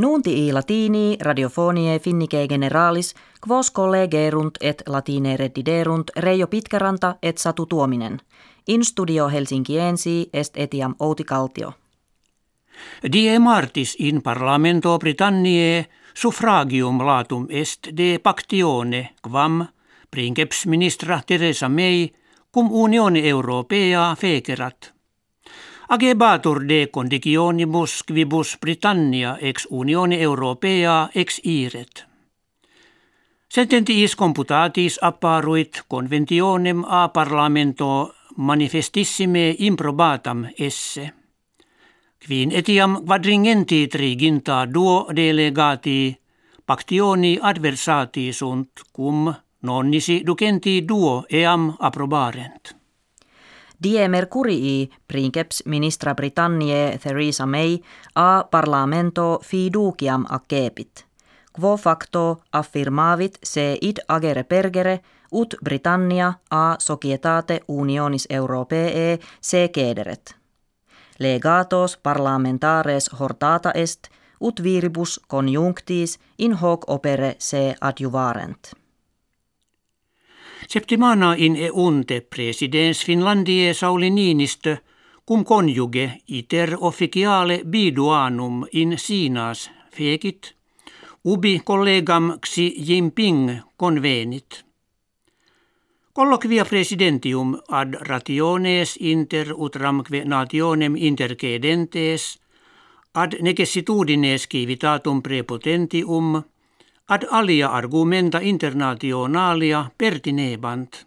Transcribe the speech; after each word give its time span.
Nunti 0.00 0.46
i 0.46 0.52
latini 0.52 1.16
radiofonie 1.20 1.98
finnike 1.98 2.46
generalis 2.48 3.14
quos 3.46 3.70
collegerunt 3.70 4.56
et 4.60 4.82
latine 4.86 5.36
reddiderunt 5.36 6.10
Reijo 6.16 6.46
Pitkäranta 6.46 7.14
et 7.22 7.38
Satu 7.38 7.66
Tuominen. 7.66 8.20
In 8.68 8.84
studio 8.84 9.28
Helsinkiensi 9.28 10.30
est 10.32 10.56
etiam 10.56 10.94
Outi 11.00 11.24
Kaltio. 11.24 11.72
Die 13.12 13.38
martis 13.38 13.96
in 13.98 14.22
parlamento 14.22 14.98
Britanniae 14.98 15.86
suffragium 16.14 17.06
latum 17.06 17.46
est 17.50 17.88
de 17.96 18.18
pactione 18.22 19.08
quam 19.22 19.66
princeps 20.10 20.66
ministra 20.66 21.20
Teresa 21.26 21.68
May 21.68 22.08
cum 22.54 22.68
Unione 22.72 23.28
Europea 23.28 24.16
fecerat– 24.18 24.92
Agebatur 25.90 26.68
de 26.68 26.86
conditionibus 26.86 28.04
quibus 28.06 28.58
Britannia 28.60 29.36
ex 29.40 29.66
Unione 29.70 30.20
Europea 30.20 31.10
ex 31.14 31.40
iret. 31.42 32.04
Sententiis 33.50 34.14
computatis 34.14 35.00
apparuit 35.02 35.82
conventionem 35.88 36.84
a 36.86 37.08
parlamento 37.08 38.14
manifestissime 38.36 39.56
improbatam 39.58 40.46
esse. 40.58 41.10
Quin 42.22 42.54
etiam 42.54 43.02
quadringenti 43.04 43.88
triginta 43.88 44.66
duo 44.66 45.08
delegati 45.10 46.14
pactioni 46.64 47.38
adversati 47.42 48.32
sunt 48.32 48.86
cum 48.92 49.34
nonnisi 49.60 50.22
ducenti 50.22 50.84
duo 50.86 51.24
eam 51.28 51.74
approbarent. 51.78 52.79
Die 53.84 54.08
Mercurii 54.08 54.90
princeps 55.08 55.62
ministra 55.66 56.14
Britanniae 56.14 56.98
Theresa 56.98 57.46
May 57.46 57.78
a 58.14 58.44
parlamento 58.44 59.40
fiduciam 59.42 60.26
accepit. 60.28 61.06
Quo 61.52 61.76
facto 61.76 62.42
affirmavit 62.52 63.38
se 63.42 63.78
id 63.80 63.96
agere 64.08 64.44
pergere 64.44 65.00
ut 65.32 65.54
Britannia 65.64 66.32
a 66.50 66.76
societate 66.78 67.60
unionis 67.68 68.26
europee 68.30 69.18
se 69.40 69.68
cederet. 69.74 70.36
Legatos 71.18 71.96
parlamentares 71.96 73.10
hortata 73.20 73.70
est 73.74 74.08
ut 74.40 74.62
viribus 74.62 75.20
conjunctis 75.28 76.18
in 76.38 76.52
hoc 76.52 76.84
opere 76.86 77.34
se 77.38 77.74
adjuvarent. 77.80 78.79
Septimana 80.70 81.34
in 81.36 81.56
eunte 81.56 82.20
presidens 82.20 83.04
Finlandie 83.04 83.74
Sauli 83.74 84.10
Niinistö 84.10 84.76
cum 85.26 85.44
conjuge 85.44 86.20
iter 86.26 86.76
officiale 86.78 87.64
biduanum 87.64 88.66
in 88.72 88.98
sinas 88.98 89.70
fekit, 89.90 90.54
ubi 91.24 91.60
collegam 91.64 92.38
Xi 92.38 92.68
Jinping 92.86 93.62
convenit. 93.76 94.64
Colloquia 96.12 96.64
presidentium 96.64 97.58
ad 97.68 97.98
rationes 98.06 98.96
inter 99.00 99.50
utramque 99.56 100.22
nationem 100.24 100.94
intercedentes 100.96 102.38
ad 103.14 103.34
necessitudines 103.42 104.46
civitatum 104.46 105.22
prepotentium– 105.22 106.42
ad 107.10 107.26
alia 107.30 107.68
argumenta 107.68 108.38
internationalia 108.38 109.90
pertinebant. 109.98 111.06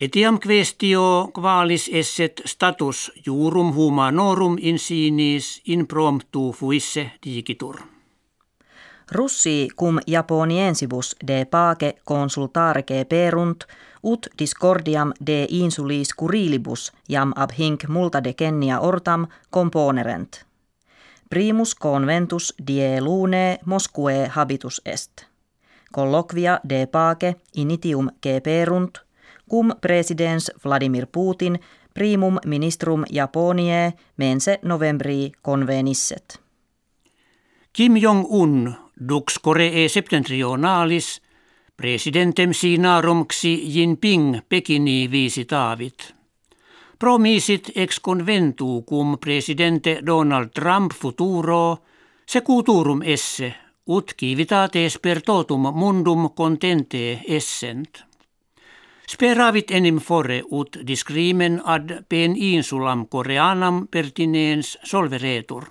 Etiam 0.00 0.38
questio 0.38 1.30
qualis 1.34 1.90
esset 1.92 2.42
status 2.44 3.12
jurum 3.26 3.72
humanorum 3.74 4.56
in 4.60 4.78
sinis 4.78 5.62
in 5.66 5.86
promptu 5.86 6.52
fuisse 6.52 7.10
digitur. 7.24 7.76
Russi 9.10 9.68
cum 9.78 9.98
Japoniensibus 10.06 11.16
de 11.26 11.44
pace 11.44 11.94
consultarge 12.04 13.04
perunt 13.04 13.64
ut 14.02 14.26
discordiam 14.38 15.12
de 15.26 15.46
insulis 15.50 16.14
curilibus 16.14 16.92
jam 17.08 17.32
ab 17.36 17.50
hinc 17.58 17.88
multa 17.88 18.24
decennia 18.24 18.80
ortam 18.80 19.26
componerent– 19.50 20.44
Primus 21.32 21.74
conventus 21.74 22.54
die 22.66 23.00
lune 23.00 23.58
Mosque 23.64 24.28
habitus 24.34 24.82
est. 24.84 25.26
Colloquia 25.92 26.60
de 26.68 26.86
pace 26.86 27.34
initium 27.56 28.10
geperunt, 28.22 28.98
cum 29.50 29.72
presidens 29.80 30.52
Vladimir 30.64 31.06
Putin 31.06 31.58
primum 31.94 32.38
ministrum 32.46 33.04
Japoniae 33.12 33.92
mense 34.16 34.58
novembri 34.62 35.32
convenisset. 35.42 36.40
Kim 37.72 37.96
Jong-un 37.96 38.74
dux 39.08 39.38
Koree 39.42 39.88
septentrionalis 39.88 41.22
presidentem 41.76 42.52
sinarum 42.52 43.26
Xi 43.26 43.72
Jinping 43.74 44.42
Pekini 44.48 45.10
visitavit. 45.10 46.14
Promisit 47.02 47.72
ex 47.74 47.98
conventu 47.98 48.84
cum 48.86 49.16
presidente 49.18 50.00
Donald 50.06 50.52
Trump 50.52 50.92
futuro 50.92 51.82
secuturum 52.24 53.02
esse, 53.02 53.48
ut 53.90 54.14
civitates 54.14 55.00
per 55.02 55.20
totum 55.20 55.66
mundum 55.74 56.30
contente 56.30 57.18
essent. 57.26 58.04
Speravit 59.02 59.74
enim 59.74 59.98
fore 59.98 60.44
ut 60.46 60.78
discrimen 60.86 61.58
ad 61.64 62.04
pen 62.06 62.36
insulam 62.36 63.08
koreanam 63.08 63.88
pertinens 63.90 64.78
solveretur. 64.84 65.66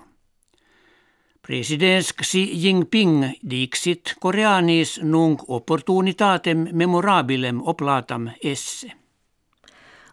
Presidents 1.40 2.12
Xi 2.12 2.44
Jinping 2.60 3.38
dixit 3.40 4.18
koreanis 4.20 4.98
nunc 5.00 5.48
opportunitatem 5.48 6.68
memorabilem 6.72 7.64
oplatam 7.64 8.34
esse. 8.42 9.01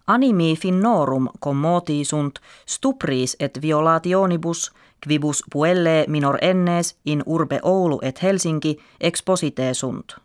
Animi 0.10 0.56
finnorum 0.56 1.30
commoti 1.40 2.06
sunt 2.06 2.40
stupris 2.66 3.36
et 3.40 3.62
violationibus 3.62 4.72
quibus 5.06 5.44
puelle 5.52 6.06
minor 6.08 6.38
ennes 6.42 6.96
in 7.06 7.24
urbe 7.26 7.60
Oulu 7.64 8.00
et 8.02 8.22
Helsinki 8.22 8.80
exposite 9.00 9.74
sunt. 9.74 10.16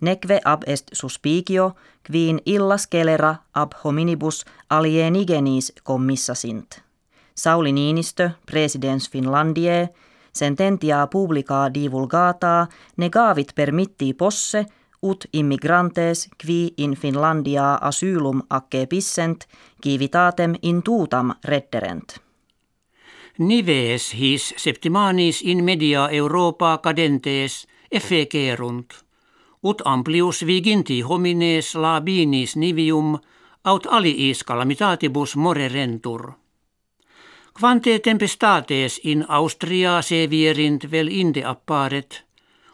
Neque 0.00 0.40
ab 0.44 0.62
est 0.66 0.86
suspicio, 0.92 1.72
quin 2.10 2.40
illas 2.46 2.86
kelera 2.86 3.34
ab 3.54 3.72
hominibus 3.84 4.44
alienigenis 4.70 5.72
commissa 5.84 6.34
sint. 6.34 6.82
Sauli 7.34 7.72
Niinistö, 7.72 8.30
presidens 8.50 9.10
Finlandie, 9.10 9.88
sententia 10.32 11.06
publica 11.06 11.74
divulgata 11.74 12.66
negavit 12.96 13.52
permitti 13.54 14.14
posse 14.14 14.66
ut 15.02 15.24
immigrantes 15.32 16.28
qui 16.46 16.74
in 16.76 16.96
Finlandia 16.96 17.78
asylum 17.80 18.42
accepissent 18.50 19.46
civitatem 19.82 20.54
in 20.62 20.82
tutam 20.82 21.32
redderent. 21.44 22.20
Nives 23.38 24.14
his 24.14 24.54
septimanis 24.56 25.42
in 25.42 25.64
media 25.64 26.08
Europa 26.10 26.78
cadentes 26.78 27.66
effecerunt, 27.90 29.04
ut 29.62 29.82
amplius 29.84 30.46
viginti 30.46 31.00
homines 31.00 31.74
labinis 31.74 32.56
nivium 32.56 33.18
aut 33.64 33.86
aliis 33.86 34.44
calamitatibus 34.44 35.36
morerentur. 35.36 36.32
Quante 37.60 37.98
tempestates 37.98 39.00
in 39.04 39.24
Austria 39.28 40.02
sevierint 40.02 40.90
vel 40.90 41.08
inde 41.08 41.44
apparet– 41.44 42.22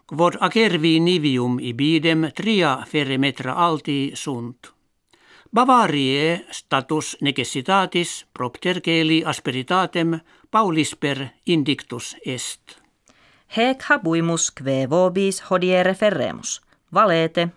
Quod 0.07 0.37
acervi 0.41 1.01
nivium 1.01 1.59
ibidem 1.61 2.27
tria 2.35 2.85
ferremetra 2.87 3.55
alti 3.55 4.11
sunt. 4.15 4.73
Bavarie 5.53 6.45
status 6.51 7.17
necessitatis 7.21 8.27
propter 8.33 8.81
celi 8.81 9.23
asperitatem 9.25 10.19
paulisper 10.51 11.27
indictus 11.47 12.17
est. 12.27 12.79
Hec 13.57 13.83
habuimus 13.89 14.51
kve 14.51 14.87
vobis 14.91 15.43
hodiere 15.51 15.95
ferremus. 15.95 16.61
Valete. 16.93 17.49